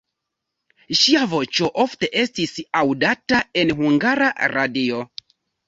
[0.99, 5.07] Ŝia voĉo ofte estis aŭdata en Hungara Radio.